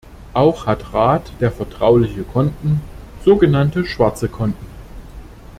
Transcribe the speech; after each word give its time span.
Auch 0.33 0.65
hat 0.65 0.95
Rat 0.95 1.31
der 1.41 1.51
vertrauliche 1.51 2.23
Konten, 2.23 2.81
so 3.23 3.35
genannte 3.35 3.85
schwarze 3.85 4.29
Konten. 4.29 4.65